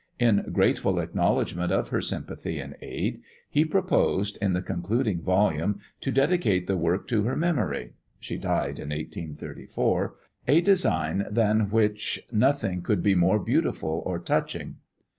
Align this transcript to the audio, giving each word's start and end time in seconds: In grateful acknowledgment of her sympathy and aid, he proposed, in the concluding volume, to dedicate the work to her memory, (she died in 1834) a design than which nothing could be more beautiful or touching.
In 0.17 0.49
grateful 0.51 0.97
acknowledgment 0.97 1.71
of 1.71 1.89
her 1.89 2.01
sympathy 2.01 2.57
and 2.57 2.75
aid, 2.81 3.21
he 3.51 3.63
proposed, 3.63 4.35
in 4.41 4.53
the 4.53 4.63
concluding 4.63 5.21
volume, 5.21 5.79
to 5.99 6.11
dedicate 6.11 6.65
the 6.65 6.75
work 6.75 7.07
to 7.09 7.21
her 7.25 7.35
memory, 7.35 7.93
(she 8.19 8.39
died 8.39 8.79
in 8.79 8.89
1834) 8.89 10.15
a 10.47 10.61
design 10.61 11.27
than 11.29 11.69
which 11.69 12.19
nothing 12.31 12.81
could 12.81 13.03
be 13.03 13.13
more 13.13 13.37
beautiful 13.37 14.01
or 14.07 14.17
touching. 14.17 14.77